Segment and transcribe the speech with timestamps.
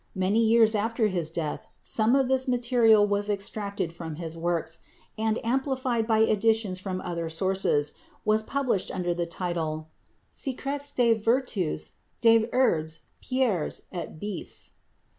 [0.15, 4.79] Many years after his death some of this material was extracted from his works
[5.15, 7.93] and, amplified by additions from other sources,
[8.25, 9.89] was published under the title
[10.31, 14.71] "Secrets des vertus des Herbes, Pierres et Bestes."